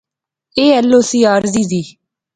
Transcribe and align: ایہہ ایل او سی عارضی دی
ایہہ 0.57 0.73
ایل 0.75 0.89
او 0.95 1.01
سی 1.09 1.19
عارضی 1.29 1.63
دی 1.71 1.81